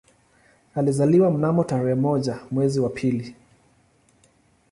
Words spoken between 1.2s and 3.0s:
mnamo tarehe moja mwezi wa